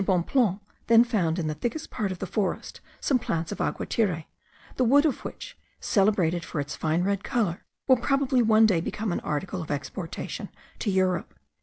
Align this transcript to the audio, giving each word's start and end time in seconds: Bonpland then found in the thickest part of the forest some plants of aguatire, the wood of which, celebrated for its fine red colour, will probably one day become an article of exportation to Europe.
Bonpland 0.03 0.61
then 0.87 1.03
found 1.03 1.37
in 1.37 1.45
the 1.45 1.53
thickest 1.53 1.91
part 1.91 2.11
of 2.11 2.17
the 2.17 2.25
forest 2.25 2.81
some 2.99 3.19
plants 3.19 3.51
of 3.51 3.59
aguatire, 3.61 4.25
the 4.75 4.83
wood 4.83 5.05
of 5.05 5.23
which, 5.23 5.55
celebrated 5.79 6.43
for 6.43 6.59
its 6.59 6.75
fine 6.75 7.03
red 7.03 7.23
colour, 7.23 7.63
will 7.87 7.97
probably 7.97 8.41
one 8.41 8.65
day 8.65 8.81
become 8.81 9.11
an 9.11 9.19
article 9.19 9.61
of 9.61 9.69
exportation 9.69 10.49
to 10.79 10.89
Europe. 10.89 11.35